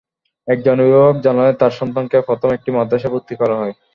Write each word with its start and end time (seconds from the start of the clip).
একজন 0.47 0.75
অভিভাবক 0.77 1.15
জানালেন, 1.25 1.55
তাঁর 1.59 1.77
সন্তানকে 1.79 2.17
প্রথম 2.29 2.49
একটি 2.53 2.69
মাদ্রাসায় 2.71 3.13
ভর্তি 3.13 3.33
করা 3.41 3.55
হয়। 3.57 3.73